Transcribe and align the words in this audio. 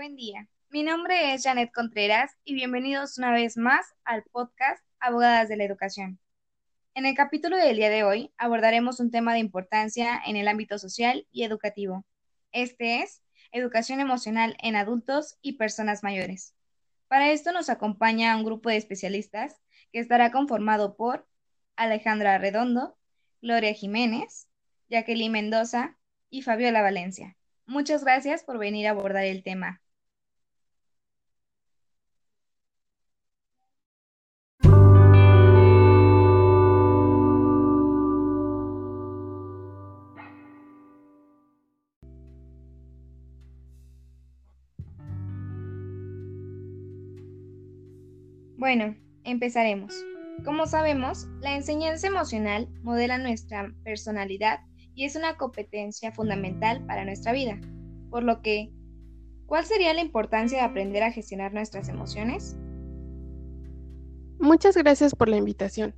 Buen 0.00 0.16
día. 0.16 0.48
Mi 0.70 0.82
nombre 0.82 1.34
es 1.34 1.42
Janet 1.42 1.72
Contreras 1.74 2.32
y 2.42 2.54
bienvenidos 2.54 3.18
una 3.18 3.32
vez 3.32 3.58
más 3.58 3.84
al 4.02 4.22
podcast 4.32 4.82
Abogadas 4.98 5.50
de 5.50 5.58
la 5.58 5.64
Educación. 5.64 6.18
En 6.94 7.04
el 7.04 7.14
capítulo 7.14 7.58
del 7.58 7.76
día 7.76 7.90
de 7.90 8.02
hoy 8.02 8.32
abordaremos 8.38 8.98
un 8.98 9.10
tema 9.10 9.34
de 9.34 9.40
importancia 9.40 10.18
en 10.24 10.36
el 10.36 10.48
ámbito 10.48 10.78
social 10.78 11.26
y 11.30 11.42
educativo. 11.42 12.06
Este 12.50 13.02
es 13.02 13.22
educación 13.52 14.00
emocional 14.00 14.56
en 14.62 14.74
adultos 14.74 15.36
y 15.42 15.58
personas 15.58 16.02
mayores. 16.02 16.54
Para 17.06 17.30
esto 17.30 17.52
nos 17.52 17.68
acompaña 17.68 18.34
un 18.38 18.44
grupo 18.44 18.70
de 18.70 18.78
especialistas 18.78 19.60
que 19.92 19.98
estará 19.98 20.32
conformado 20.32 20.96
por 20.96 21.28
Alejandra 21.76 22.38
Redondo, 22.38 22.96
Gloria 23.42 23.74
Jiménez, 23.74 24.48
Jacqueline 24.88 25.32
Mendoza 25.32 25.98
y 26.30 26.40
Fabiola 26.40 26.80
Valencia. 26.80 27.36
Muchas 27.66 28.02
gracias 28.02 28.44
por 28.44 28.56
venir 28.56 28.86
a 28.86 28.92
abordar 28.92 29.26
el 29.26 29.42
tema. 29.42 29.82
Bueno, 48.60 48.94
empezaremos. 49.24 50.04
Como 50.44 50.66
sabemos, 50.66 51.26
la 51.40 51.56
enseñanza 51.56 52.08
emocional 52.08 52.68
modela 52.82 53.16
nuestra 53.16 53.72
personalidad 53.84 54.60
y 54.94 55.06
es 55.06 55.16
una 55.16 55.38
competencia 55.38 56.12
fundamental 56.12 56.84
para 56.84 57.06
nuestra 57.06 57.32
vida. 57.32 57.58
Por 58.10 58.22
lo 58.22 58.42
que, 58.42 58.70
¿cuál 59.46 59.64
sería 59.64 59.94
la 59.94 60.02
importancia 60.02 60.58
de 60.58 60.64
aprender 60.64 61.02
a 61.02 61.10
gestionar 61.10 61.54
nuestras 61.54 61.88
emociones? 61.88 62.54
Muchas 64.38 64.76
gracias 64.76 65.14
por 65.14 65.30
la 65.30 65.38
invitación. 65.38 65.94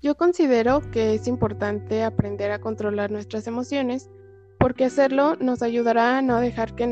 Yo 0.00 0.14
considero 0.14 0.88
que 0.92 1.14
es 1.14 1.26
importante 1.26 2.04
aprender 2.04 2.52
a 2.52 2.60
controlar 2.60 3.10
nuestras 3.10 3.48
emociones 3.48 4.08
porque 4.60 4.84
hacerlo 4.84 5.34
nos 5.40 5.60
ayudará 5.60 6.18
a 6.18 6.22
no 6.22 6.38
dejar 6.38 6.76
que, 6.76 6.84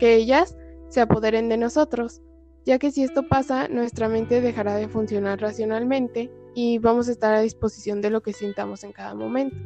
ellas 0.00 0.56
se 0.88 1.02
apoderen 1.02 1.50
de 1.50 1.58
nosotros, 1.58 2.22
ya 2.64 2.78
que 2.78 2.90
si 2.90 3.02
esto 3.02 3.28
pasa, 3.28 3.68
nuestra 3.68 4.08
mente 4.08 4.40
dejará 4.40 4.76
de 4.76 4.88
funcionar 4.88 5.40
racionalmente 5.40 6.30
y 6.54 6.78
vamos 6.78 7.08
a 7.08 7.12
estar 7.12 7.34
a 7.34 7.40
disposición 7.40 8.00
de 8.00 8.10
lo 8.10 8.22
que 8.22 8.32
sintamos 8.32 8.84
en 8.84 8.92
cada 8.92 9.14
momento. 9.14 9.56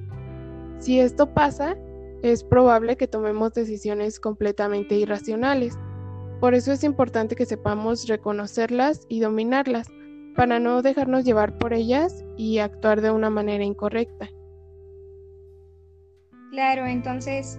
Si 0.78 0.98
esto 0.98 1.32
pasa, 1.32 1.76
es 2.22 2.42
probable 2.42 2.96
que 2.96 3.06
tomemos 3.06 3.52
decisiones 3.54 4.18
completamente 4.18 4.96
irracionales. 4.96 5.78
Por 6.40 6.54
eso 6.54 6.72
es 6.72 6.84
importante 6.84 7.36
que 7.36 7.46
sepamos 7.46 8.06
reconocerlas 8.08 9.06
y 9.08 9.20
dominarlas, 9.20 9.88
para 10.34 10.60
no 10.60 10.82
dejarnos 10.82 11.24
llevar 11.24 11.58
por 11.58 11.72
ellas 11.72 12.24
y 12.36 12.58
actuar 12.58 13.00
de 13.00 13.10
una 13.10 13.28
manera 13.28 13.64
incorrecta. 13.64 14.30
Claro, 16.52 16.86
entonces, 16.86 17.58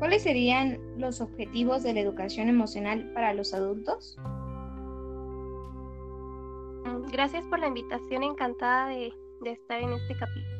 ¿cuáles 0.00 0.22
serían 0.22 0.78
los 0.98 1.20
objetivos 1.20 1.84
de 1.84 1.94
la 1.94 2.00
educación 2.00 2.48
emocional 2.48 3.12
para 3.14 3.34
los 3.34 3.54
adultos? 3.54 4.18
Gracias 7.10 7.46
por 7.46 7.58
la 7.58 7.68
invitación, 7.68 8.22
encantada 8.22 8.88
de, 8.88 9.14
estar 9.46 9.80
en 9.80 9.92
este 9.92 10.14
capítulo. 10.14 10.58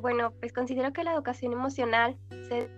Bueno, 0.00 0.32
pues 0.38 0.52
considero 0.52 0.92
que 0.92 1.02
la 1.02 1.14
educación 1.14 1.52
emocional 1.52 2.16
se 2.48 2.70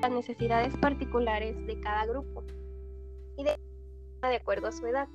las 0.00 0.10
necesidades 0.10 0.76
particulares 0.76 1.56
de 1.66 1.80
cada 1.80 2.06
grupo 2.06 2.44
y 3.36 3.44
de, 3.44 3.58
de 4.22 4.36
acuerdo 4.36 4.68
a 4.68 4.72
su 4.72 4.86
edad. 4.86 5.08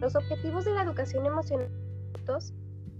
Los 0.00 0.16
objetivos 0.16 0.64
de 0.64 0.72
la 0.72 0.84
educación 0.84 1.26
emocional 1.26 1.70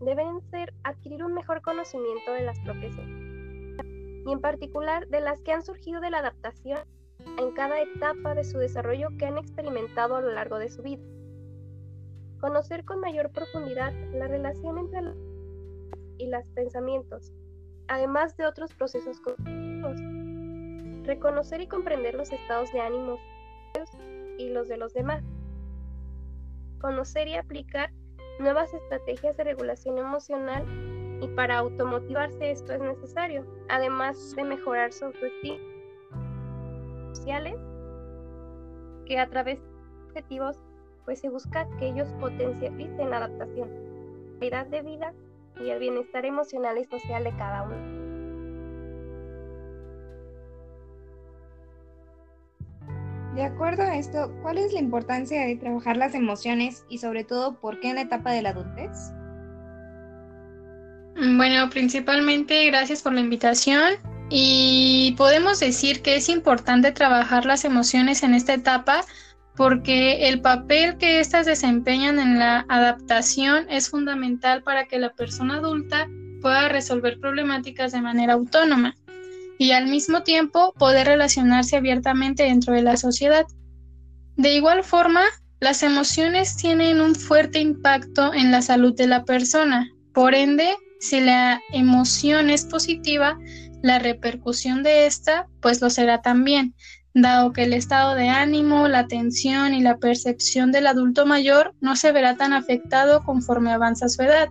deben 0.01 0.43
ser 0.51 0.75
adquirir 0.85 1.25
un 1.25 1.33
mejor 1.33 1.63
conocimiento 1.63 2.33
de 2.33 2.43
las 2.43 2.59
propias 2.61 2.95
y 4.27 4.31
en 4.31 4.41
particular 4.41 5.09
de 5.09 5.21
las 5.21 5.41
que 5.41 5.53
han 5.53 5.63
surgido 5.63 6.01
de 6.01 6.11
la 6.11 6.19
adaptación 6.19 6.81
en 7.39 7.51
cada 7.53 7.81
etapa 7.81 8.35
de 8.35 8.45
su 8.45 8.59
desarrollo 8.59 9.09
que 9.19 9.27
han 9.27 9.39
experimentado 9.39 10.17
a 10.17 10.21
lo 10.21 10.33
largo 10.33 10.59
de 10.59 10.69
su 10.69 10.83
vida. 10.83 11.03
Conocer 12.41 12.85
con 12.85 13.01
mayor 13.01 13.31
profundidad 13.31 13.93
la 14.13 14.29
relación 14.29 14.79
entre 14.79 15.03
los 15.03 15.17
y 16.19 16.29
los 16.29 16.47
pensamientos, 16.55 17.33
además 17.89 18.37
de 18.37 18.47
otros 18.47 18.73
procesos 18.75 19.21
cognitivos. 19.21 20.01
Reconocer 21.07 21.61
y 21.61 21.69
comprender 21.69 22.15
los 22.15 22.33
estados 22.33 22.73
de 22.73 22.81
ánimo 22.81 23.19
y 24.39 24.49
los 24.51 24.69
de 24.69 24.77
los 24.77 24.93
demás. 24.93 25.23
Conocer 26.81 27.29
y 27.29 27.35
aplicar 27.35 27.91
nuevas 28.39 28.73
estrategias 28.75 29.37
de 29.37 29.45
regulación 29.45 29.99
emocional 29.99 30.65
y 31.23 31.29
para 31.29 31.59
automotivarse 31.59 32.51
esto 32.51 32.75
es 32.75 32.81
necesario, 32.81 33.47
además 33.69 34.35
de 34.37 34.45
mejorar 34.45 34.93
sus 34.93 35.09
objetivos 35.09 35.61
sociales, 37.15 37.57
que 39.07 39.19
a 39.19 39.29
través 39.31 39.59
de 39.61 39.69
objetivos 40.09 40.59
pues 41.07 41.21
se 41.21 41.31
busca 41.31 41.67
que 41.79 41.89
ellos 41.89 42.09
potencialicen 42.21 43.09
la 43.09 43.19
adaptación, 43.19 43.71
calidad 44.39 44.67
de 44.67 44.83
vida 44.83 45.15
y 45.59 45.71
el 45.71 45.79
bienestar 45.79 46.27
emocional 46.27 46.77
y 46.77 46.85
social 46.85 47.25
de 47.25 47.35
cada 47.37 47.63
uno. 47.63 48.07
De 53.37 53.45
acuerdo 53.45 53.83
a 53.83 53.97
esto, 53.97 54.33
¿cuál 54.43 54.59
es 54.59 54.73
la 54.73 54.81
importancia 54.81 55.47
de 55.47 55.57
trabajar 55.57 55.97
las 55.97 56.15
emociones 56.15 56.85
y 56.89 56.99
sobre 56.99 57.23
todo 57.23 57.61
por 57.61 57.81
qué 57.81 57.91
en 57.91 57.97
la 57.97 58.03
etapa 58.03 58.33
de 58.33 58.43
la 58.43 58.51
adultez? 58.51 58.91
Bueno, 61.15 61.71
principalmente 61.71 62.67
gracias 62.67 63.03
por 63.03 63.13
la 63.13 63.21
invitación 63.21 63.95
y 64.29 65.15
podemos 65.17 65.61
decir 65.61 66.03
que 66.03 66.17
es 66.17 66.29
importante 66.29 66.93
trabajar 66.93 67.47
las 67.47 67.65
emociones 67.65 68.23
en 68.23 68.35
esta 68.35 68.55
etapa 68.55 69.05
porque 69.57 70.29
el 70.29 70.41
papel 70.41 70.99
que 70.99 71.21
éstas 71.21 71.47
desempeñan 71.47 72.19
en 72.19 72.39
la 72.39 72.67
adaptación 72.69 73.67
es 73.71 73.89
fundamental 73.89 74.63
para 74.63 74.87
que 74.87 74.99
la 74.99 75.15
persona 75.15 75.57
adulta 75.57 76.09
pueda 76.43 76.69
resolver 76.69 77.19
problemáticas 77.19 77.93
de 77.93 78.03
manera 78.03 78.35
autónoma 78.35 78.95
y 79.59 79.73
al 79.73 79.87
mismo 79.87 80.23
tiempo 80.23 80.75
poder 80.79 81.07
relacionarse 81.07 81.77
abiertamente 81.77 82.43
dentro 82.45 82.75
de 82.75 82.83
la 82.83 82.97
sociedad. 82.97 83.47
De 84.37 84.55
igual 84.55 84.85
forma, 84.85 85.23
las 85.61 85.83
emociones 85.83 86.57
tienen 86.57 87.01
un 87.01 87.15
fuerte 87.15 87.59
impacto 87.59 88.35
en 88.35 88.53
la 88.53 88.61
salud 88.61 88.95
de 88.95 89.07
la 89.07 89.25
persona. 89.25 89.91
Por 90.13 90.35
ende, 90.35 90.77
si 91.01 91.21
la 91.21 91.61
emoción 91.73 92.51
es 92.51 92.67
positiva, 92.67 93.39
la 93.83 93.99
repercusión 93.99 94.83
de 94.83 95.07
esta 95.07 95.49
pues 95.61 95.81
lo 95.81 95.89
será 95.89 96.21
también, 96.21 96.75
dado 97.23 97.55
que 97.55 97.63
el 97.63 97.73
estado 97.73 98.15
de 98.15 98.29
ánimo, 98.29 98.89
la 98.89 99.01
atención 99.01 99.73
y 99.73 99.81
la 99.81 99.97
percepción 99.97 100.71
del 100.71 100.87
adulto 100.87 101.25
mayor 101.25 101.75
no 101.81 101.97
se 101.97 102.13
verá 102.13 102.37
tan 102.37 102.53
afectado 102.53 103.25
conforme 103.25 103.73
avanza 103.73 104.09
su 104.09 104.23
edad. 104.23 104.49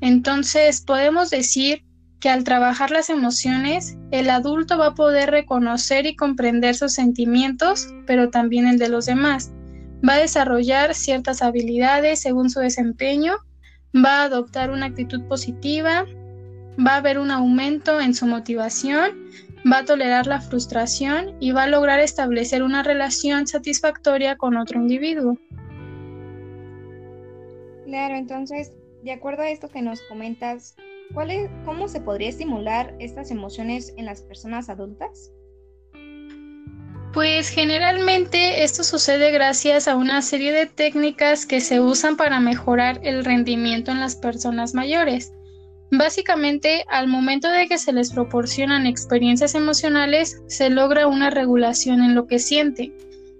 Entonces, 0.00 0.80
podemos 0.80 1.28
decir 1.28 1.84
que 2.18 2.30
al 2.30 2.44
trabajar 2.44 2.90
las 2.90 3.10
emociones, 3.10 3.98
el 4.10 4.30
adulto 4.30 4.78
va 4.78 4.88
a 4.88 4.94
poder 4.94 5.30
reconocer 5.30 6.06
y 6.06 6.16
comprender 6.16 6.74
sus 6.74 6.94
sentimientos, 6.94 7.88
pero 8.06 8.30
también 8.30 8.66
el 8.66 8.78
de 8.78 8.88
los 8.88 9.06
demás. 9.06 9.52
Va 10.08 10.14
a 10.14 10.20
desarrollar 10.20 10.94
ciertas 10.94 11.42
habilidades 11.42 12.20
según 12.20 12.48
su 12.48 12.60
desempeño, 12.60 13.34
va 13.94 14.22
a 14.22 14.24
adoptar 14.24 14.70
una 14.70 14.86
actitud 14.86 15.22
positiva, 15.28 16.06
va 16.78 16.94
a 16.94 16.96
haber 16.96 17.18
un 17.18 17.30
aumento 17.30 18.00
en 18.00 18.14
su 18.14 18.26
motivación, 18.26 19.10
va 19.70 19.78
a 19.78 19.84
tolerar 19.84 20.26
la 20.26 20.40
frustración 20.40 21.36
y 21.40 21.52
va 21.52 21.64
a 21.64 21.68
lograr 21.68 22.00
establecer 22.00 22.62
una 22.62 22.82
relación 22.82 23.46
satisfactoria 23.46 24.36
con 24.36 24.56
otro 24.56 24.80
individuo. 24.80 25.38
Claro, 27.86 28.16
entonces, 28.16 28.72
de 29.02 29.12
acuerdo 29.12 29.42
a 29.42 29.50
esto 29.50 29.68
que 29.68 29.82
nos 29.82 30.00
comentas, 30.02 30.76
¿cuál 31.12 31.30
es, 31.30 31.50
¿cómo 31.64 31.88
se 31.88 32.00
podría 32.00 32.28
estimular 32.28 32.94
estas 32.98 33.30
emociones 33.30 33.92
en 33.96 34.06
las 34.06 34.22
personas 34.22 34.68
adultas? 34.68 35.30
Pues 37.12 37.50
generalmente 37.50 38.64
esto 38.64 38.82
sucede 38.84 39.30
gracias 39.32 39.86
a 39.86 39.96
una 39.96 40.22
serie 40.22 40.50
de 40.52 40.64
técnicas 40.64 41.44
que 41.44 41.60
se 41.60 41.78
usan 41.78 42.16
para 42.16 42.40
mejorar 42.40 43.00
el 43.02 43.22
rendimiento 43.22 43.90
en 43.90 44.00
las 44.00 44.16
personas 44.16 44.72
mayores. 44.72 45.30
Básicamente, 45.94 46.86
al 46.88 47.06
momento 47.06 47.50
de 47.50 47.68
que 47.68 47.76
se 47.76 47.92
les 47.92 48.12
proporcionan 48.14 48.86
experiencias 48.86 49.54
emocionales, 49.54 50.42
se 50.46 50.70
logra 50.70 51.06
una 51.06 51.28
regulación 51.28 52.02
en 52.02 52.14
lo 52.14 52.26
que 52.26 52.38
sienten, 52.38 52.94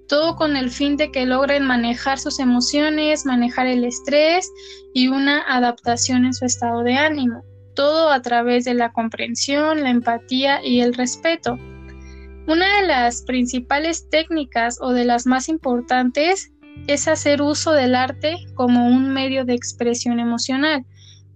todo 0.06 0.36
con 0.36 0.54
el 0.58 0.70
fin 0.70 0.98
de 0.98 1.10
que 1.10 1.24
logren 1.24 1.64
manejar 1.64 2.18
sus 2.18 2.38
emociones, 2.38 3.24
manejar 3.24 3.66
el 3.68 3.84
estrés 3.84 4.52
y 4.92 5.08
una 5.08 5.40
adaptación 5.48 6.26
en 6.26 6.34
su 6.34 6.44
estado 6.44 6.82
de 6.82 6.92
ánimo, 6.92 7.42
todo 7.74 8.10
a 8.10 8.20
través 8.20 8.66
de 8.66 8.74
la 8.74 8.92
comprensión, 8.92 9.82
la 9.82 9.88
empatía 9.88 10.62
y 10.62 10.82
el 10.82 10.92
respeto. 10.92 11.58
Una 12.46 12.80
de 12.82 12.86
las 12.86 13.22
principales 13.22 14.10
técnicas 14.10 14.76
o 14.82 14.92
de 14.92 15.06
las 15.06 15.24
más 15.24 15.48
importantes 15.48 16.52
es 16.86 17.08
hacer 17.08 17.40
uso 17.40 17.72
del 17.72 17.94
arte 17.94 18.36
como 18.54 18.88
un 18.88 19.10
medio 19.10 19.46
de 19.46 19.54
expresión 19.54 20.20
emocional. 20.20 20.84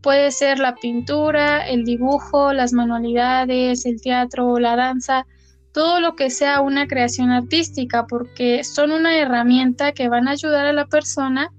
Puede 0.03 0.31
ser 0.31 0.59
la 0.59 0.75
pintura, 0.75 1.67
el 1.67 1.85
dibujo, 1.85 2.53
las 2.53 2.73
manualidades, 2.73 3.87
el 3.87 4.01
teatro, 4.01 4.59
la 4.59 4.77
danza, 4.77 5.27
todo 5.73 6.01
lo 6.01 6.17
que 6.17 6.31
sea 6.31 6.61
una 6.61 6.87
creación 6.87 7.31
artística, 7.31 8.07
porque 8.07 8.65
son 8.65 8.93
una 8.93 9.19
herramienta 9.19 9.93
que 9.93 10.09
van 10.09 10.29
a 10.29 10.33
ayudar 10.33 10.67
a 10.67 10.73
la 10.73 10.87
persona 10.87 11.51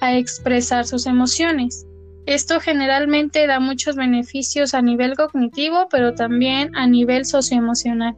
a 0.00 0.16
expresar 0.16 0.86
sus 0.86 1.06
emociones. 1.06 1.86
Esto 2.26 2.60
generalmente 2.60 3.46
da 3.46 3.60
muchos 3.60 3.96
beneficios 3.96 4.74
a 4.74 4.80
nivel 4.80 5.14
cognitivo, 5.14 5.88
pero 5.90 6.14
también 6.14 6.74
a 6.74 6.86
nivel 6.86 7.26
socioemocional. 7.26 8.16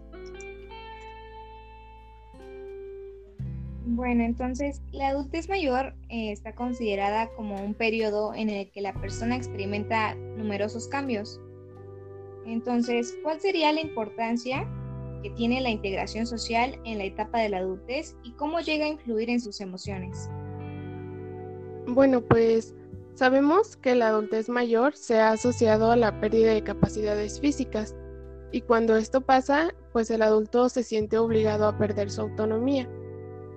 Bueno, 3.96 4.25
entonces 4.25 4.82
la 4.93 5.08
adultez 5.08 5.48
mayor 5.48 5.94
eh, 6.10 6.31
está 6.31 6.54
considerada 6.54 7.31
como 7.34 7.56
un 7.64 7.72
periodo 7.72 8.34
en 8.34 8.50
el 8.50 8.70
que 8.70 8.82
la 8.82 8.93
persona 8.93 9.37
experimenta 9.37 10.14
numerosos 10.14 10.87
cambios. 10.87 11.40
Entonces, 12.44 13.16
¿cuál 13.22 13.40
sería 13.40 13.72
la 13.72 13.81
importancia 13.81 14.69
que 15.22 15.31
tiene 15.31 15.62
la 15.62 15.70
integración 15.70 16.26
social 16.26 16.78
en 16.84 16.98
la 16.98 17.04
etapa 17.04 17.38
de 17.38 17.48
la 17.48 17.58
adultez 17.58 18.14
y 18.22 18.32
cómo 18.32 18.60
llega 18.60 18.84
a 18.84 18.88
influir 18.88 19.31
en 19.31 19.40
sus 19.40 19.62
emociones? 19.62 20.28
Bueno, 21.87 22.20
pues 22.20 22.75
Sabemos 23.14 23.78
que 23.78 23.94
la 23.94 24.08
adultez 24.08 24.50
mayor 24.50 24.94
se 24.94 25.20
ha 25.20 25.31
asociado 25.31 25.90
a 25.90 25.96
la 25.96 26.20
pérdida 26.20 26.52
de 26.52 26.62
capacidades 26.62 27.40
físicas 27.40 27.96
y 28.52 28.60
cuando 28.60 28.94
esto 28.94 29.22
pasa, 29.22 29.75
pues 29.94 30.10
el 30.10 30.20
adulto 30.20 30.69
se 30.69 30.82
siente 30.82 31.16
obligado 31.16 31.66
a 31.66 31.78
perder 31.78 32.10
su 32.10 32.20
autonomía, 32.20 32.87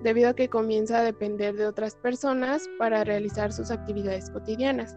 debido 0.02 0.30
a 0.30 0.34
que 0.34 0.48
comienza 0.48 0.98
a 0.98 1.04
depender 1.04 1.54
de 1.56 1.66
otras 1.66 1.94
personas 1.94 2.68
para 2.78 3.04
realizar 3.04 3.52
sus 3.52 3.70
actividades 3.70 4.30
cotidianas. 4.30 4.96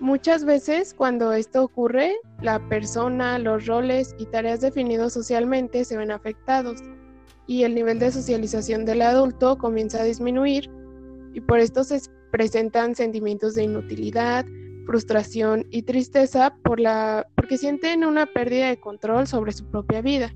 Muchas 0.00 0.44
veces 0.44 0.94
cuando 0.94 1.32
esto 1.32 1.62
ocurre, 1.62 2.14
la 2.40 2.58
persona, 2.68 3.38
los 3.38 3.66
roles 3.66 4.14
y 4.18 4.26
tareas 4.26 4.62
definidos 4.62 5.12
socialmente 5.12 5.84
se 5.84 5.98
ven 5.98 6.10
afectados 6.10 6.80
y 7.46 7.64
el 7.64 7.74
nivel 7.74 7.98
de 7.98 8.10
socialización 8.10 8.86
del 8.86 9.02
adulto 9.02 9.58
comienza 9.58 10.00
a 10.00 10.04
disminuir 10.04 10.70
y 11.34 11.40
por 11.40 11.58
esto 11.58 11.84
se 11.84 12.00
presentan 12.30 12.94
sentimientos 12.94 13.54
de 13.54 13.64
inutilidad, 13.64 14.46
frustración 14.86 15.66
y 15.70 15.82
tristeza 15.82 16.54
por 16.62 16.80
la, 16.80 17.26
porque 17.34 17.58
sienten 17.58 18.04
una 18.04 18.26
pérdida 18.26 18.68
de 18.68 18.80
control 18.80 19.26
sobre 19.26 19.52
su 19.52 19.66
propia 19.66 20.00
vida. 20.00 20.34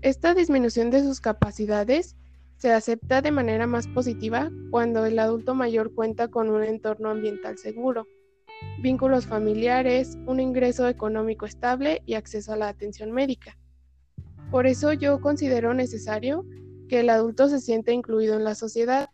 Esta 0.00 0.32
disminución 0.32 0.90
de 0.90 1.02
sus 1.02 1.20
capacidades 1.20 2.14
se 2.56 2.72
acepta 2.72 3.20
de 3.20 3.32
manera 3.32 3.66
más 3.66 3.88
positiva 3.88 4.48
cuando 4.70 5.04
el 5.04 5.18
adulto 5.18 5.56
mayor 5.56 5.92
cuenta 5.92 6.28
con 6.28 6.50
un 6.50 6.62
entorno 6.62 7.10
ambiental 7.10 7.58
seguro, 7.58 8.06
vínculos 8.80 9.26
familiares, 9.26 10.16
un 10.26 10.38
ingreso 10.38 10.86
económico 10.86 11.46
estable 11.46 12.02
y 12.06 12.14
acceso 12.14 12.52
a 12.52 12.56
la 12.56 12.68
atención 12.68 13.10
médica. 13.10 13.58
Por 14.52 14.68
eso 14.68 14.92
yo 14.92 15.20
considero 15.20 15.74
necesario 15.74 16.46
que 16.88 17.00
el 17.00 17.10
adulto 17.10 17.48
se 17.48 17.58
sienta 17.58 17.90
incluido 17.90 18.36
en 18.36 18.44
la 18.44 18.54
sociedad 18.54 19.08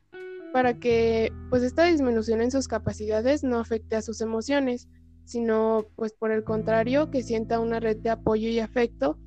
para 0.53 0.79
que 0.79 1.33
pues 1.49 1.63
esta 1.63 1.85
disminución 1.85 2.43
en 2.43 2.51
sus 2.51 2.69
capacidades 2.69 3.43
no 3.43 3.59
afecte 3.59 3.97
a 3.97 4.03
sus 4.03 4.21
emociones, 4.21 4.87
sino 5.25 5.87
pues 5.97 6.13
por 6.13 6.31
el 6.31 6.45
contrario 6.45 7.11
que 7.11 7.23
sienta 7.23 7.59
una 7.59 7.81
red 7.81 7.97
de 7.97 8.11
apoyo 8.11 8.51
y 8.51 8.61
afecto 8.61 9.19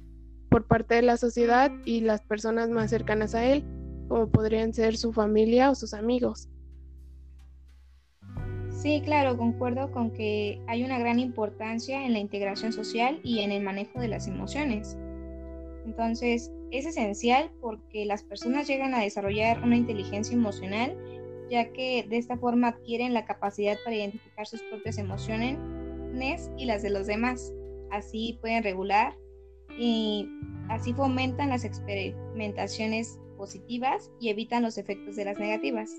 por 0.50 0.66
parte 0.66 0.96
de 0.96 1.02
la 1.02 1.18
sociedad 1.18 1.72
y 1.86 2.02
las 2.02 2.22
personas 2.22 2.70
más 2.70 2.90
cercanas 2.90 3.36
a 3.36 3.46
él, 3.46 3.64
como 4.08 4.30
podrían 4.30 4.74
ser 4.74 4.98
su 4.98 5.14
familia 5.14 5.70
o 5.70 5.76
sus 5.76 5.94
amigos. 5.94 6.50
Sí, 8.70 9.02
claro, 9.04 9.38
concuerdo 9.38 9.92
con 9.92 10.12
que 10.12 10.62
hay 10.68 10.84
una 10.84 11.00
gran 11.00 11.20
importancia 11.20 12.06
en 12.06 12.14
la 12.14 12.20
integración 12.20 12.72
social 12.72 13.20
y 13.24 13.40
en 13.40 13.52
el 13.52 13.64
manejo 13.64 14.00
de 14.00 14.08
las 14.08 14.28
emociones. 14.28 14.98
Entonces, 15.86 16.52
es 16.72 16.86
esencial 16.86 17.52
porque 17.62 18.06
las 18.06 18.24
personas 18.24 18.68
llegan 18.68 18.94
a 18.94 19.02
desarrollar 19.02 19.64
una 19.64 19.78
inteligencia 19.78 20.36
emocional 20.36 20.96
ya 21.50 21.72
que 21.72 22.06
de 22.08 22.18
esta 22.18 22.38
forma 22.38 22.70
adquieren 22.70 23.14
la 23.14 23.26
capacidad 23.26 23.78
para 23.84 23.96
identificar 23.96 24.46
sus 24.46 24.62
propias 24.64 24.98
emociones 24.98 25.58
y 26.58 26.66
las 26.66 26.82
de 26.82 26.90
los 26.90 27.06
demás. 27.06 27.54
Así 27.92 28.38
pueden 28.42 28.64
regular 28.64 29.16
y 29.78 30.30
así 30.70 30.94
fomentan 30.94 31.50
las 31.50 31.64
experimentaciones 31.64 33.20
positivas 33.38 34.12
y 34.20 34.30
evitan 34.30 34.64
los 34.64 34.78
efectos 34.78 35.16
de 35.16 35.26
las 35.26 35.40
negativas. 35.40 35.92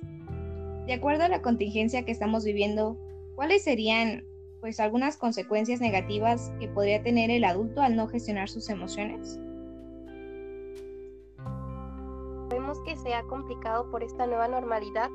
De 0.87 0.95
acuerdo 0.95 1.25
a 1.25 1.29
la 1.29 1.43
contingencia 1.43 2.05
que 2.05 2.13
estamos 2.13 2.45
viviendo, 2.45 2.99
¿cuáles 3.37 3.63
serían 3.63 4.25
pues 4.61 4.81
algunas 4.81 5.17
consecuencias 5.17 5.81
negativas 5.81 6.53
que 6.59 6.67
podría 6.69 7.03
tener 7.03 7.31
el 7.31 7.45
adulto 7.45 7.81
al 7.81 7.95
no 7.95 8.09
gestionar 8.09 8.49
sus 8.49 8.69
emociones? 8.69 9.39
Vemos 12.51 12.79
que 12.85 12.97
se 12.97 13.15
ha 13.15 13.23
complicado 13.25 13.91
por 13.91 14.03
esta 14.03 14.27
nueva 14.27 14.49
normalidad 14.49 15.11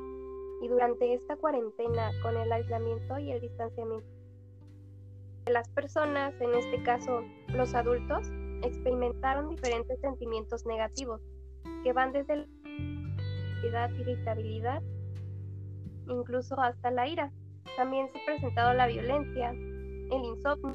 y 0.62 0.68
durante 0.68 1.12
esta 1.12 1.36
cuarentena 1.36 2.10
con 2.22 2.36
el 2.36 2.50
aislamiento 2.50 3.18
y 3.18 3.32
el 3.32 3.40
distanciamiento. 3.40 4.06
Las 5.46 5.68
personas, 5.68 6.32
en 6.40 6.54
este 6.54 6.82
caso 6.84 7.22
los 7.48 7.74
adultos, 7.74 8.30
experimentaron 8.64 9.48
diferentes 9.50 10.00
sentimientos 10.00 10.64
negativos 10.66 11.20
que 11.82 11.92
van 11.92 12.12
desde 12.12 12.46
la 13.70 13.90
irritabilidad, 13.90 14.82
incluso 16.06 16.58
hasta 16.58 16.90
la 16.90 17.08
ira. 17.08 17.30
También 17.76 18.10
se 18.10 18.18
ha 18.18 18.24
presentado 18.26 18.74
la 18.74 18.86
violencia, 18.86 19.50
el 19.50 20.24
insomnio, 20.24 20.74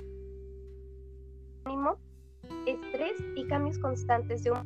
estrés 2.66 3.14
y 3.36 3.46
cambios 3.48 3.78
constantes 3.80 4.44
de 4.44 4.52
humor. 4.52 4.66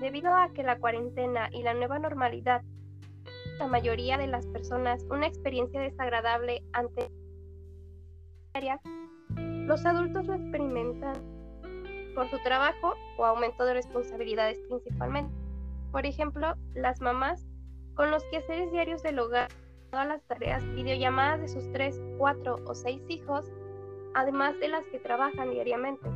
Debido 0.00 0.34
a 0.34 0.52
que 0.52 0.62
la 0.62 0.78
cuarentena 0.78 1.48
y 1.52 1.62
la 1.62 1.72
nueva 1.72 1.98
normalidad 1.98 2.62
la 3.58 3.66
mayoría 3.68 4.18
de 4.18 4.26
las 4.26 4.46
personas 4.46 5.04
una 5.10 5.26
experiencia 5.26 5.80
desagradable 5.80 6.62
ante 6.72 7.08
los 9.66 9.84
adultos 9.84 10.26
lo 10.26 10.34
experimentan 10.34 11.35
por 12.16 12.28
su 12.30 12.38
trabajo 12.38 12.94
o 13.18 13.24
aumento 13.26 13.64
de 13.64 13.74
responsabilidades 13.74 14.58
principalmente. 14.68 15.32
Por 15.92 16.06
ejemplo, 16.06 16.54
las 16.74 17.00
mamás 17.00 17.46
con 17.94 18.10
los 18.10 18.24
quehaceres 18.24 18.72
diarios 18.72 19.02
del 19.02 19.18
hogar, 19.18 19.48
todas 19.90 20.08
las 20.08 20.22
tareas, 20.24 20.64
videollamadas 20.74 21.40
de 21.42 21.48
sus 21.48 21.70
tres, 21.72 22.00
cuatro 22.18 22.58
o 22.66 22.74
seis 22.74 23.00
hijos, 23.08 23.52
además 24.14 24.58
de 24.58 24.68
las 24.68 24.84
que 24.86 24.98
trabajan 24.98 25.50
diariamente. 25.50 26.08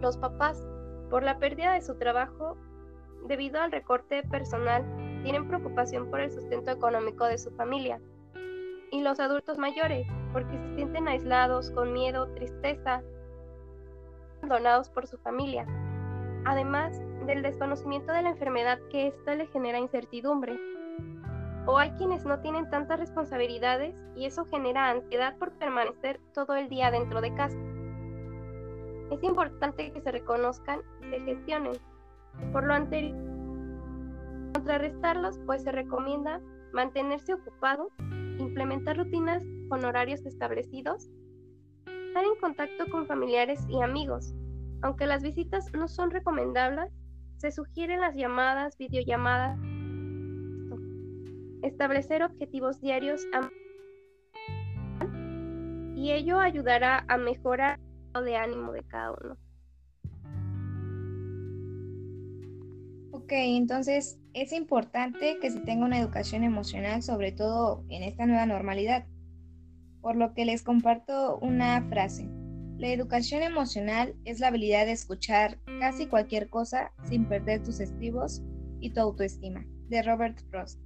Los 0.00 0.16
papás, 0.16 0.66
por 1.10 1.22
la 1.22 1.38
pérdida 1.38 1.74
de 1.74 1.82
su 1.82 1.96
trabajo 1.96 2.56
debido 3.26 3.60
al 3.60 3.72
recorte 3.72 4.22
personal 4.24 4.84
tienen 5.22 5.48
preocupación 5.48 6.10
por 6.10 6.20
el 6.20 6.32
sustento 6.32 6.70
económico 6.70 7.26
de 7.26 7.38
su 7.38 7.50
familia. 7.52 8.00
Y 8.90 9.02
los 9.02 9.20
adultos 9.20 9.58
mayores, 9.58 10.06
porque 10.32 10.58
se 10.58 10.74
sienten 10.76 11.08
aislados, 11.08 11.70
con 11.70 11.92
miedo, 11.92 12.28
tristeza, 12.34 13.02
abandonados 14.44 14.90
por 14.90 15.06
su 15.06 15.16
familia. 15.18 15.66
Además 16.44 17.00
del 17.26 17.42
desconocimiento 17.42 18.12
de 18.12 18.22
la 18.22 18.30
enfermedad 18.30 18.78
que 18.90 19.08
ésta 19.08 19.34
le 19.34 19.46
genera 19.46 19.78
incertidumbre. 19.78 20.58
O 21.66 21.78
hay 21.78 21.90
quienes 21.92 22.26
no 22.26 22.40
tienen 22.40 22.68
tantas 22.68 23.00
responsabilidades 23.00 23.94
y 24.14 24.26
eso 24.26 24.44
genera 24.44 24.90
ansiedad 24.90 25.36
por 25.38 25.52
permanecer 25.52 26.20
todo 26.34 26.54
el 26.56 26.68
día 26.68 26.90
dentro 26.90 27.22
de 27.22 27.34
casa. 27.34 27.56
Es 29.10 29.22
importante 29.22 29.92
que 29.92 30.00
se 30.02 30.12
reconozcan 30.12 30.80
y 31.00 31.10
se 31.10 31.20
gestionen. 31.20 31.72
Por 32.52 32.64
lo 32.64 32.74
anterior, 32.74 33.16
contrarrestarlos, 34.52 35.38
pues 35.46 35.62
se 35.62 35.72
recomienda 35.72 36.40
mantenerse 36.74 37.32
ocupado, 37.32 37.88
implementar 38.38 38.98
rutinas 38.98 39.42
con 39.70 39.84
horarios 39.84 40.26
establecidos, 40.26 41.08
estar 42.14 42.32
en 42.32 42.40
contacto 42.40 42.88
con 42.92 43.08
familiares 43.08 43.58
y 43.68 43.82
amigos. 43.82 44.34
Aunque 44.82 45.04
las 45.04 45.24
visitas 45.24 45.72
no 45.72 45.88
son 45.88 46.12
recomendables, 46.12 46.92
se 47.38 47.50
sugieren 47.50 48.00
las 48.00 48.14
llamadas, 48.14 48.78
videollamadas, 48.78 49.58
establecer 51.62 52.22
objetivos 52.22 52.80
diarios 52.80 53.26
y 55.96 56.12
ello 56.12 56.38
ayudará 56.38 57.04
a 57.08 57.18
mejorar 57.18 57.80
el 57.80 58.06
estado 58.06 58.24
de 58.26 58.36
ánimo 58.36 58.72
de 58.72 58.84
cada 58.84 59.10
uno. 59.10 59.36
Ok, 63.10 63.32
entonces 63.32 64.20
es 64.34 64.52
importante 64.52 65.38
que 65.40 65.50
se 65.50 65.58
tenga 65.58 65.84
una 65.84 65.98
educación 65.98 66.44
emocional, 66.44 67.02
sobre 67.02 67.32
todo 67.32 67.82
en 67.88 68.04
esta 68.04 68.24
nueva 68.24 68.46
normalidad. 68.46 69.04
Por 70.04 70.16
lo 70.16 70.34
que 70.34 70.44
les 70.44 70.62
comparto 70.62 71.38
una 71.38 71.82
frase. 71.88 72.28
La 72.76 72.88
educación 72.88 73.42
emocional 73.42 74.14
es 74.26 74.38
la 74.38 74.48
habilidad 74.48 74.84
de 74.84 74.92
escuchar 74.92 75.58
casi 75.80 76.04
cualquier 76.04 76.50
cosa 76.50 76.92
sin 77.08 77.24
perder 77.24 77.62
tus 77.62 77.80
estribos 77.80 78.42
y 78.80 78.90
tu 78.90 79.00
autoestima, 79.00 79.64
de 79.88 80.02
Robert 80.02 80.38
Frost. 80.50 80.78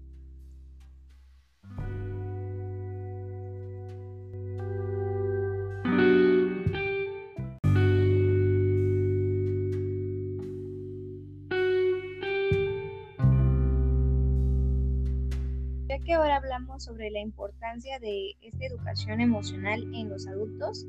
Sobre 16.81 17.11
la 17.11 17.21
importancia 17.21 17.99
de 17.99 18.37
esta 18.41 18.65
educación 18.67 19.21
emocional 19.21 19.83
en 19.95 20.09
los 20.09 20.27
adultos, 20.27 20.87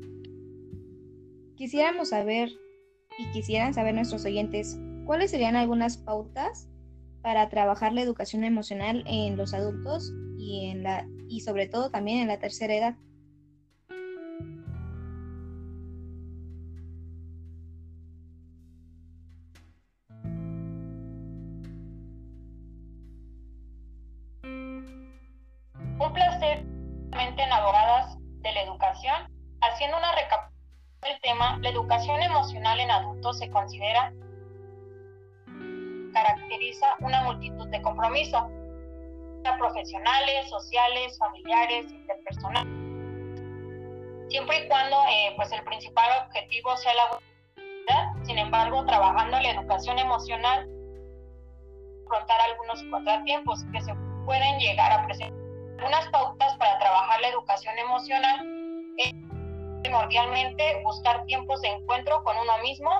Quisiéramos 1.60 2.08
saber 2.08 2.48
y 3.18 3.30
quisieran 3.32 3.74
saber 3.74 3.94
nuestros 3.94 4.24
oyentes 4.24 4.80
cuáles 5.04 5.30
serían 5.30 5.56
algunas 5.56 5.98
pautas 5.98 6.70
para 7.20 7.50
trabajar 7.50 7.92
la 7.92 8.00
educación 8.00 8.44
emocional 8.44 9.04
en 9.06 9.36
los 9.36 9.52
adultos 9.52 10.10
y 10.38 10.70
en 10.70 10.82
la 10.84 11.06
y 11.28 11.40
sobre 11.40 11.68
todo 11.68 11.90
también 11.90 12.20
en 12.20 12.28
la 12.28 12.38
tercera 12.38 12.74
edad. 12.74 12.96
Haciendo 29.80 29.96
una 29.96 30.12
recapitulación 30.12 30.50
el 31.04 31.20
tema, 31.22 31.58
la 31.62 31.70
educación 31.70 32.22
emocional 32.22 32.78
en 32.78 32.90
adultos 32.90 33.38
se 33.38 33.48
considera 33.48 34.12
caracteriza 36.12 36.96
una 37.00 37.22
multitud 37.22 37.66
de 37.68 37.80
compromisos 37.80 38.42
profesionales, 39.58 40.50
sociales, 40.50 41.16
familiares, 41.18 41.90
interpersonales, 41.90 42.70
siempre 44.28 44.58
y 44.58 44.68
cuando 44.68 44.96
eh, 45.08 45.32
pues 45.36 45.50
el 45.52 45.64
principal 45.64 46.26
objetivo 46.26 46.76
sea 46.76 46.92
la 46.94 47.06
voluntad. 47.06 48.26
Sin 48.26 48.36
embargo, 48.36 48.84
trabajando 48.84 49.40
la 49.40 49.50
educación 49.52 49.98
emocional, 49.98 50.68
afrontar 52.04 52.40
algunos 52.42 52.82
contratiempos 52.90 53.64
que 53.72 53.80
se 53.80 53.94
pueden 54.26 54.58
llegar 54.58 54.92
a 54.92 55.06
presentar. 55.06 55.40
Algunas 55.78 56.06
pautas 56.08 56.54
para 56.58 56.78
trabajar 56.78 57.22
la 57.22 57.28
educación 57.28 57.78
emocional 57.78 58.60
primordialmente 59.82 60.82
buscar 60.84 61.24
tiempos 61.26 61.60
de 61.62 61.68
encuentro 61.68 62.22
con 62.24 62.36
uno 62.36 62.52
mismo, 62.62 62.90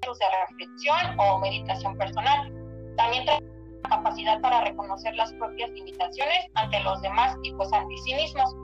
de 0.00 0.26
reflexión 0.48 1.18
o 1.18 1.38
meditación 1.38 1.96
personal. 1.96 2.52
También 2.96 3.24
la 3.26 3.40
capacidad 3.88 4.40
para 4.40 4.60
reconocer 4.62 5.14
las 5.14 5.32
propias 5.34 5.70
limitaciones 5.70 6.46
ante 6.54 6.80
los 6.80 7.00
demás 7.00 7.36
y 7.42 7.52
pues 7.54 7.72
ante. 7.72 8.54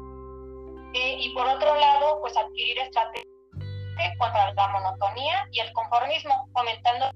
Eh, 0.93 1.17
y 1.21 1.33
por 1.35 1.47
otro 1.47 1.75
lado, 1.75 2.21
pues 2.21 2.37
adquirir 2.37 2.79
estrategias 2.79 3.27
contra 4.19 4.53
la 4.55 4.69
monotonía 4.69 5.47
y 5.53 5.61
el 5.61 5.73
conformismo, 5.73 6.49
fomentando 6.53 7.07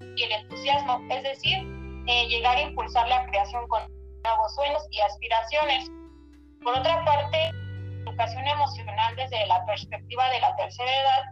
el 0.00 0.32
entusiasmo, 0.32 1.00
es 1.10 1.22
decir, 1.22 1.58
eh, 2.06 2.26
llegar 2.28 2.56
a 2.56 2.62
impulsar 2.62 3.08
la 3.08 3.26
creación 3.26 3.66
con 3.68 3.82
nuevos 4.24 4.54
sueños 4.54 4.82
y 4.90 5.00
aspiraciones. 5.00 5.90
Por 6.62 6.78
otra 6.78 7.04
parte, 7.04 7.50
educación 8.06 8.46
emocional 8.46 9.16
desde 9.16 9.46
la 9.46 9.64
perspectiva 9.66 10.28
de 10.30 10.40
la 10.40 10.56
tercera 10.56 10.90
edad, 10.90 11.22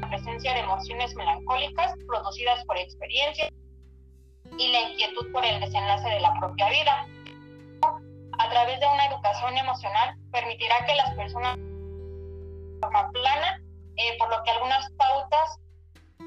la 0.00 0.08
presencia 0.08 0.54
de 0.54 0.60
emociones 0.60 1.14
melancólicas 1.14 1.92
producidas 2.06 2.64
por 2.64 2.78
experiencias 2.78 3.50
y 4.58 4.72
la 4.72 4.80
inquietud 4.90 5.30
por 5.32 5.44
el 5.44 5.60
desenlace 5.60 6.08
de 6.08 6.20
la 6.20 6.34
propia 6.40 6.68
vida. 6.70 7.06
A 8.38 8.50
través 8.50 8.80
de 8.80 8.86
una 8.86 9.06
educación 9.06 9.56
emocional 9.58 10.14
permitirá 10.32 10.86
que 10.86 10.94
las 10.94 11.14
personas 11.14 11.56
de 11.56 12.78
forma 12.80 13.10
plana, 13.10 13.60
eh, 13.96 14.16
por 14.18 14.30
lo 14.30 14.42
que 14.42 14.50
algunas 14.50 14.90
pautas 14.92 15.58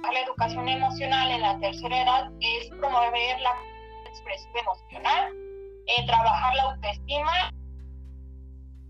a 0.04 0.12
la 0.12 0.20
educación 0.22 0.70
emocional 0.70 1.32
en 1.32 1.42
la 1.42 1.60
tercera 1.60 2.02
edad 2.02 2.32
es 2.42 2.70
promover 2.80 3.40
la 3.40 3.56
expresión 4.08 4.58
emocional, 4.58 5.34
eh, 5.88 6.06
trabajar 6.06 6.56
la 6.56 6.64
autoestima 6.64 7.52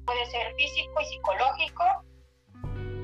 puede 0.06 0.26
ser 0.28 0.54
físico 0.56 1.02
y 1.02 1.06
psicológico. 1.06 1.84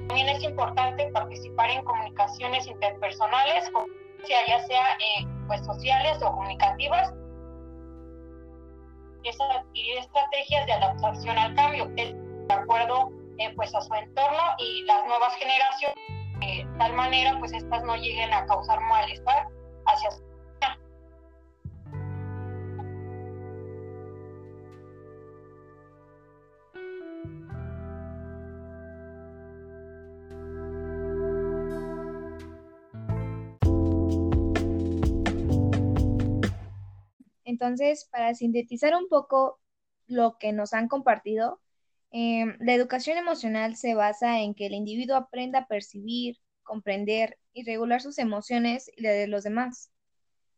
También 0.07 0.29
es 0.29 0.43
importante 0.43 1.07
participar 1.11 1.69
en 1.69 1.83
comunicaciones 1.83 2.65
interpersonales, 2.67 3.71
ya 4.27 4.59
sea 4.67 4.83
eh, 4.93 5.27
pues 5.47 5.63
sociales 5.65 6.21
o 6.23 6.31
comunicativas. 6.31 7.13
Es 9.23 9.37
adquirir 9.39 9.97
estrategias 9.99 10.65
de 10.65 10.73
adaptación 10.73 11.37
al 11.37 11.53
cambio, 11.55 11.85
de 11.87 12.15
acuerdo 12.49 13.11
eh, 13.37 13.53
pues 13.55 13.73
a 13.75 13.81
su 13.81 13.93
entorno 13.93 14.43
y 14.57 14.83
las 14.83 15.05
nuevas 15.05 15.35
generaciones, 15.35 15.95
de 16.39 16.67
tal 16.77 16.93
manera 16.93 17.37
pues 17.39 17.53
estas 17.53 17.83
no 17.83 17.95
lleguen 17.95 18.33
a 18.33 18.45
causar 18.45 18.79
malestar 18.81 19.47
hacia 19.85 20.11
su 20.11 20.28
Entonces, 37.59 38.05
para 38.09 38.33
sintetizar 38.35 38.95
un 38.95 39.09
poco 39.09 39.59
lo 40.07 40.37
que 40.39 40.53
nos 40.53 40.73
han 40.73 40.87
compartido, 40.87 41.61
em, 42.11 42.57
la 42.61 42.73
educación 42.73 43.17
emocional 43.17 43.75
se 43.75 43.95
basa 43.95 44.39
en 44.41 44.55
que 44.55 44.67
el 44.67 44.73
individuo 44.73 45.17
aprenda 45.17 45.59
a 45.59 45.67
percibir, 45.67 46.37
comprender 46.63 47.37
y 47.53 47.63
regular 47.65 48.01
sus 48.01 48.17
emociones 48.17 48.89
y 48.95 49.01
las 49.01 49.13
de 49.13 49.27
los 49.27 49.43
demás. 49.43 49.91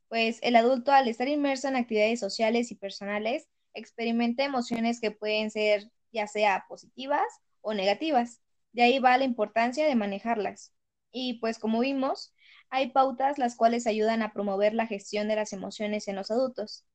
Pues 0.09 0.39
el 0.43 0.55
adulto, 0.57 0.91
al 0.91 1.07
estar 1.07 1.27
inmerso 1.27 1.67
en 1.69 1.75
actividades 1.77 2.19
sociales 2.19 2.71
y 2.71 2.75
personales, 2.75 3.47
experimenta 3.73 4.43
emociones 4.43 5.01
que 5.01 5.11
pueden 5.11 5.51
ser 5.51 5.91
ya 6.11 6.27
sea 6.27 6.65
positivas 6.69 7.25
o 7.61 7.73
negativas. 7.73 8.41
De 8.73 8.83
ahí 8.83 8.99
va 8.99 9.17
la 9.17 9.25
importancia 9.25 9.87
de 9.87 9.95
manejarlas. 9.95 10.73
Y 11.11 11.39
pues 11.39 11.59
como 11.59 11.79
vimos, 11.81 12.33
hay 12.69 12.91
pautas 12.91 13.37
las 13.37 13.55
cuales 13.55 13.87
ayudan 13.87 14.21
a 14.21 14.33
promover 14.33 14.73
la 14.73 14.87
gestión 14.87 15.27
de 15.27 15.35
las 15.37 15.53
emociones 15.53 16.07
en 16.07 16.15
los 16.15 16.31
adultos. 16.31 16.85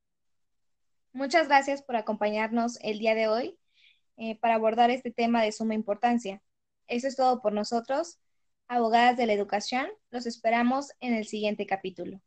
Muchas 1.17 1.47
gracias 1.47 1.81
por 1.81 1.95
acompañarnos 1.95 2.77
el 2.83 2.99
día 2.99 3.15
de 3.15 3.27
hoy 3.27 3.57
eh, 4.17 4.37
para 4.39 4.53
abordar 4.53 4.91
este 4.91 5.09
tema 5.09 5.41
de 5.41 5.51
suma 5.51 5.73
importancia. 5.73 6.43
Eso 6.85 7.07
es 7.07 7.15
todo 7.15 7.41
por 7.41 7.53
nosotros. 7.53 8.19
Abogadas 8.67 9.17
de 9.17 9.25
la 9.25 9.33
Educación, 9.33 9.87
los 10.11 10.27
esperamos 10.27 10.91
en 10.99 11.15
el 11.15 11.25
siguiente 11.25 11.65
capítulo. 11.65 12.21